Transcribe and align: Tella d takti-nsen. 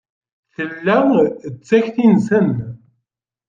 Tella 0.55 0.97
d 1.53 1.55
takti-nsen. 1.67 2.49